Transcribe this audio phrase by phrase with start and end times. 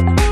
[0.00, 0.29] Bye.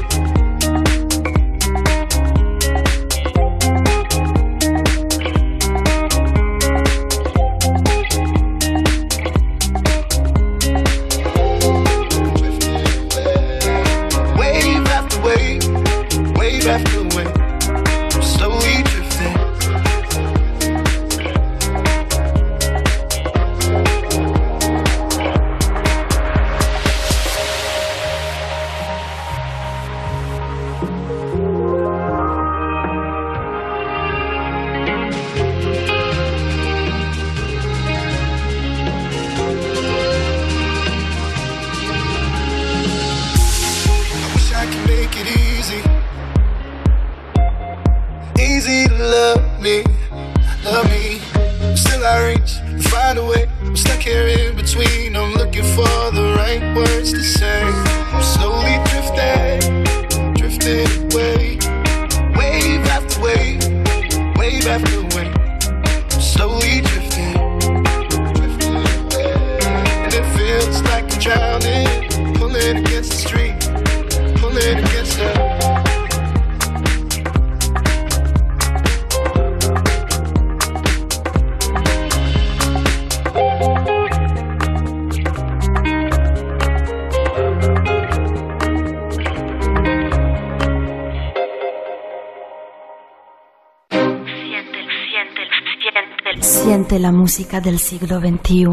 [97.68, 98.64] del siglo XXI.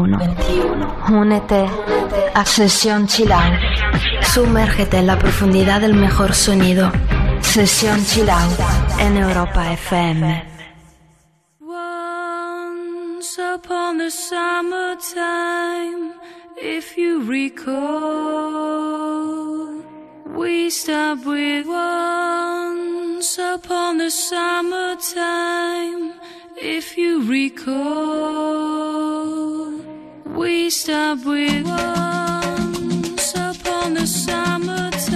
[1.12, 1.68] Únete
[2.32, 3.52] a Sesión Chilao.
[4.22, 6.90] Sumérgete en la profundidad del mejor sonido.
[7.42, 8.48] Sesión Chilao
[8.98, 10.42] en Europa FM.
[11.60, 16.14] Once upon the summertime,
[16.56, 17.76] if you recall,
[20.34, 26.15] we stop with once upon the summertime.
[26.58, 27.76] If you recall,
[30.24, 35.15] we stopped with once upon the summertime.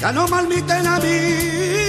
[0.00, 1.79] Ya no malmiten a mí.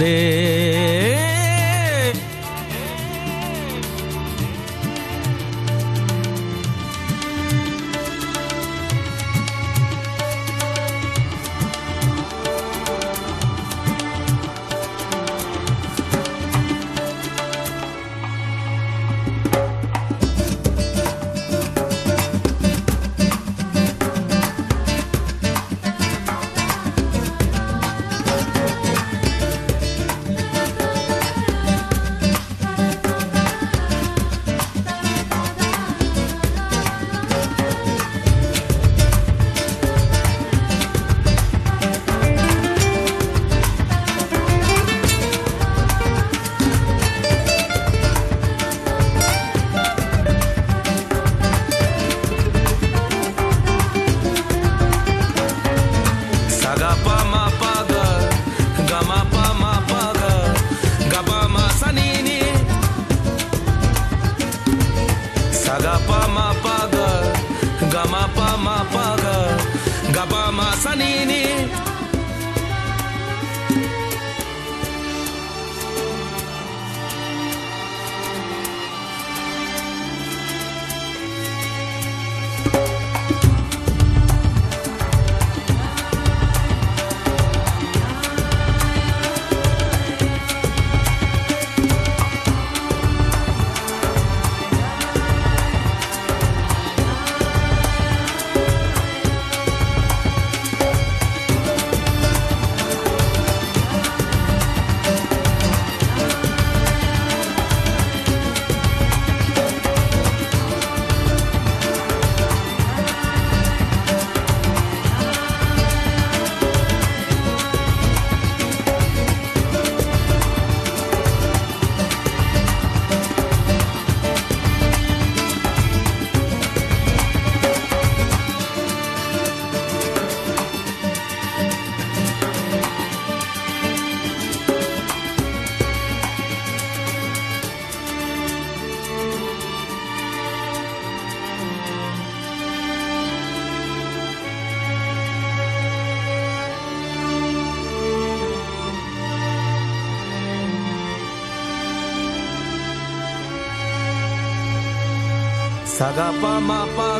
[0.00, 1.41] Ni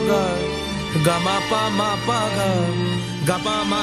[0.08, 1.16] ga
[3.26, 3.82] ga ma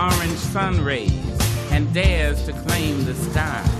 [0.00, 1.12] Orange sun rays
[1.72, 3.79] and dares to claim the sky.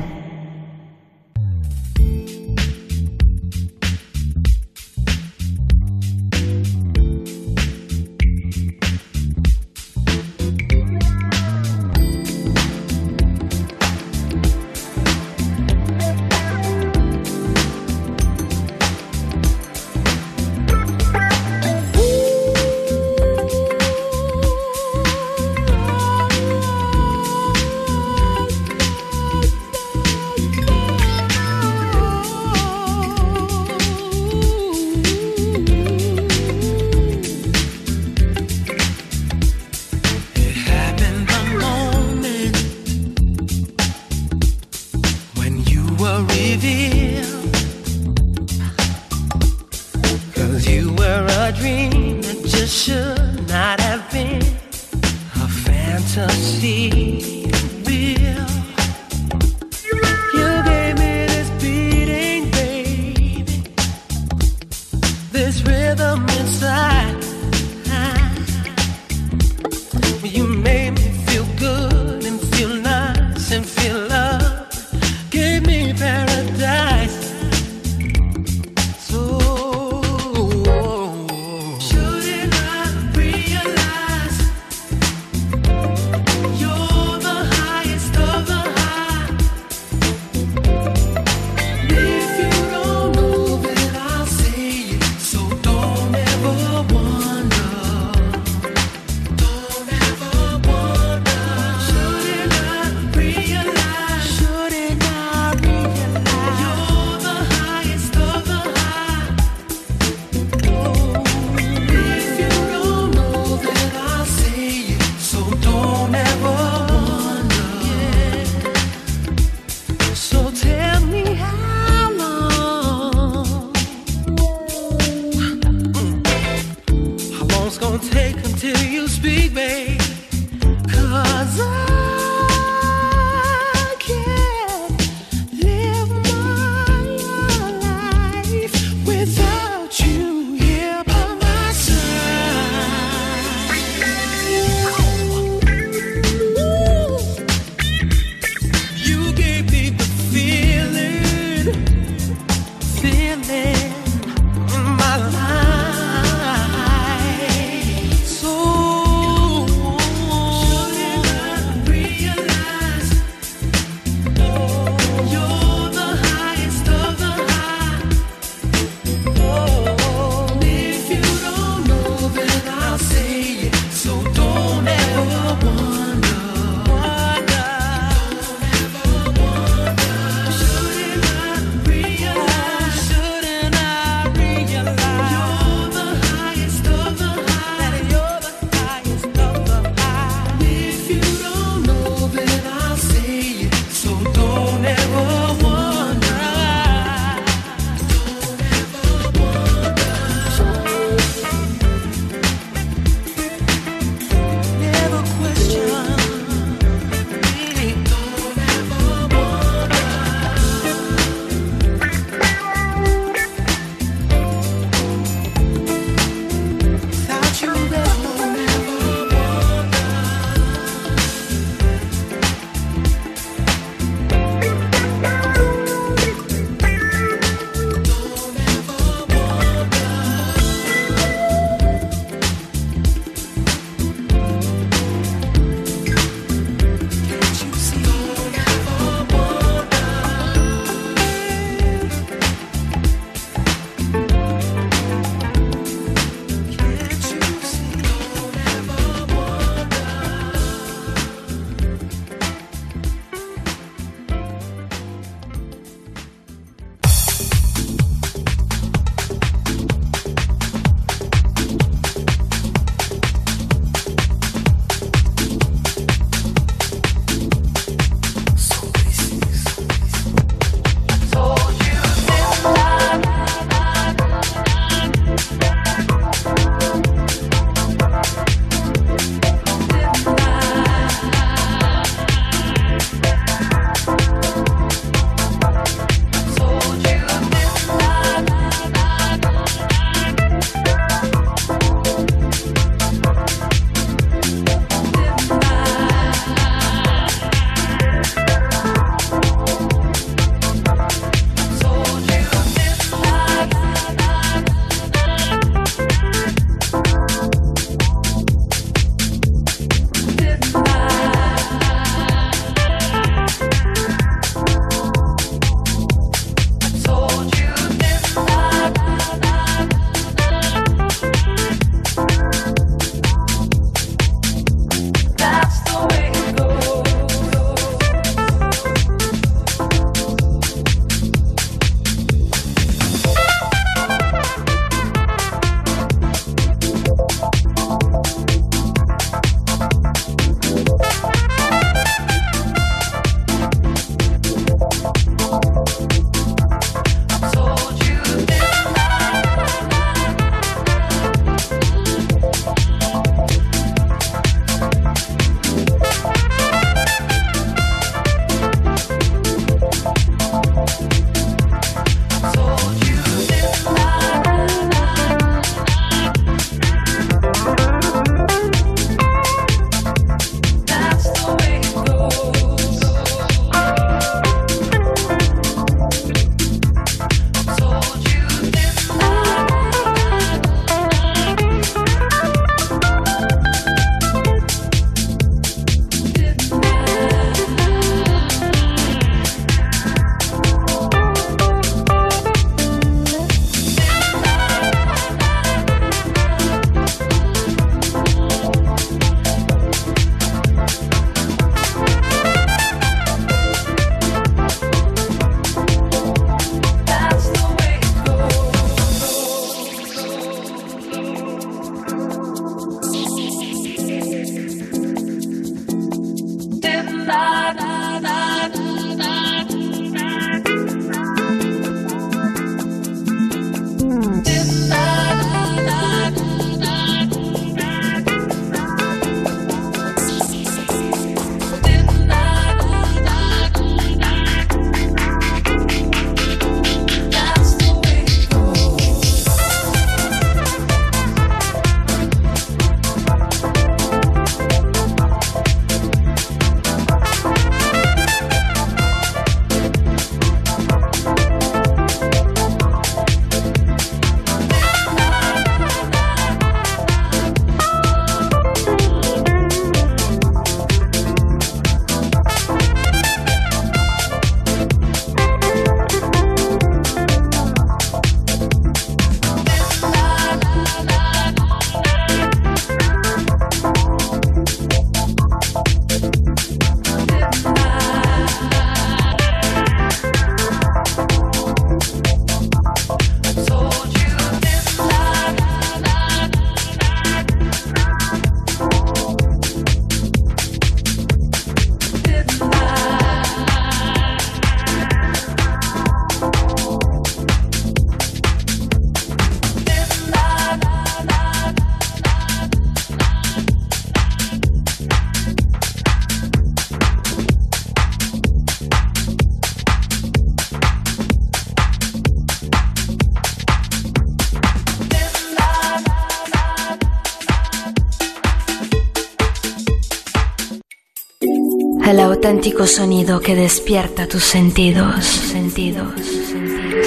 [522.61, 525.25] Auténtico sonido que despierta tus sentidos.
[525.25, 526.13] sentidos.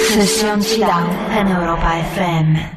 [0.09, 2.74] Sesión Chill Out en Europa FM.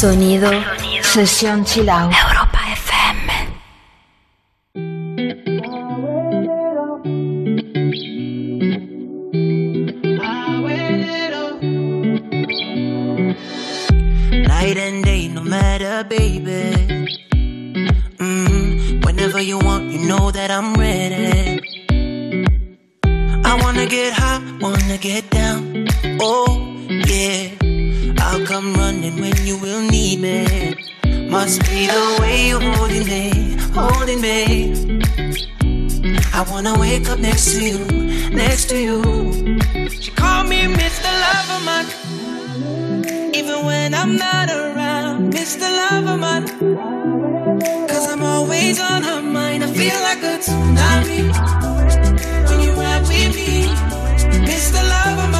[0.00, 0.50] Sonido,
[1.02, 1.86] sesión chill.
[1.90, 3.26] Europa FM.
[14.48, 16.72] Night and day, no matter, baby.
[18.16, 21.60] Mm, whenever you want, you know that I'm ready.
[23.44, 25.86] I wanna get high, wanna get down.
[26.22, 26.46] Oh,
[26.88, 27.59] yeah.
[28.50, 30.74] Come running when you will need me.
[31.30, 34.98] Must be the way you're holding me, holding me.
[36.34, 37.78] I wanna wake up next to you,
[38.30, 39.02] next to you.
[39.88, 41.10] She called me Mr.
[41.22, 41.86] Loverman.
[43.36, 45.70] Even when I'm not around, Mr.
[45.78, 46.42] Loverman.
[47.88, 49.62] Cause I'm always on her mind.
[49.62, 51.20] I feel like a tsunami.
[52.48, 53.68] When you ride with me,
[54.44, 54.82] Mr.
[54.92, 55.39] Loverman.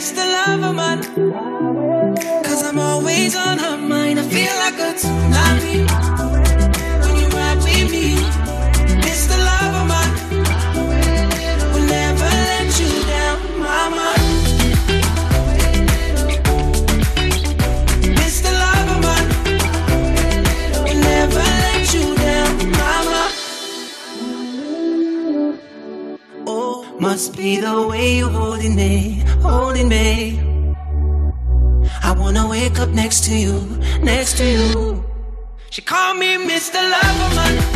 [0.00, 0.24] around, Mr.
[0.34, 0.98] Loverman.
[2.44, 4.18] Cause I'm always on her mind.
[4.18, 5.86] I feel like a tsunami.
[7.02, 8.16] When you ride with me,
[9.02, 9.36] Mr.
[9.48, 10.10] Loverman.
[11.74, 14.14] Will never let you down, mama.
[18.20, 18.50] Mr.
[18.62, 19.26] Loverman.
[20.84, 23.22] Will never let you down, mama.
[26.46, 29.19] Oh, must be the way you're holding me,
[29.50, 30.38] holding me.
[32.02, 33.54] I wanna wake up next to you,
[34.02, 35.04] next to you.
[35.70, 36.80] She called me Mr.
[36.92, 37.69] Loverman.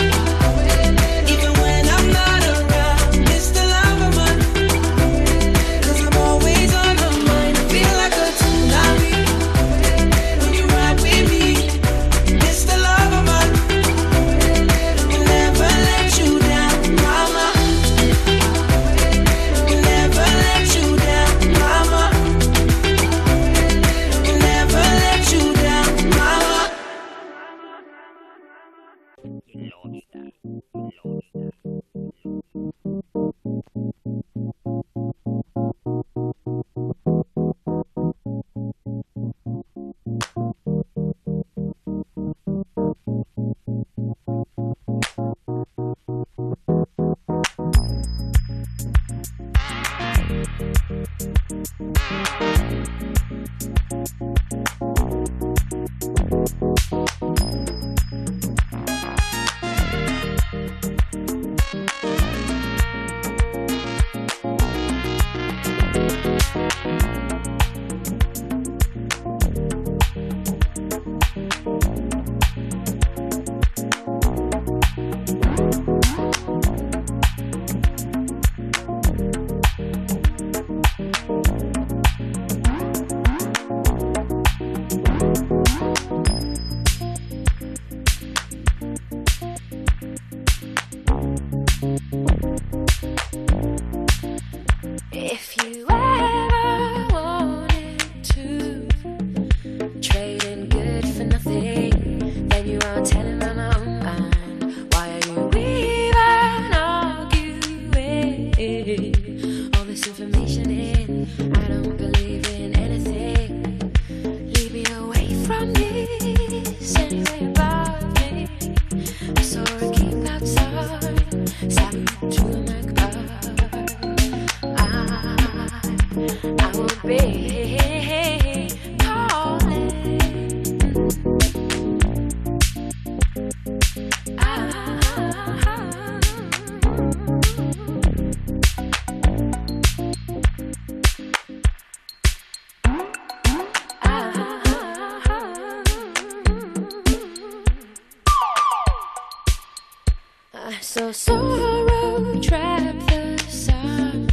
[150.84, 154.28] Saw sorrow trap the sun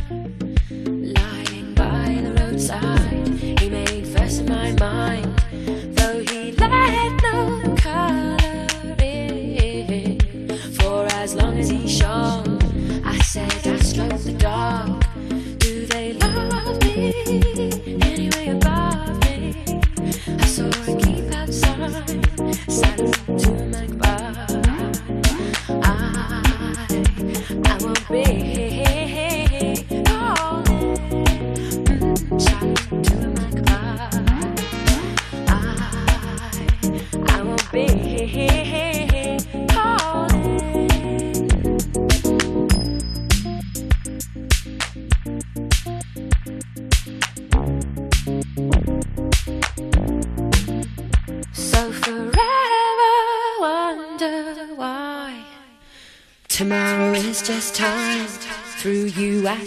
[1.15, 3.10] lying by the roadside.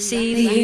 [0.04, 0.63] See the